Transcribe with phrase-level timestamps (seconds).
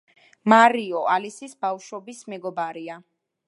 [0.53, 3.01] მარიო ალისის ბავშვობის მეგობარია.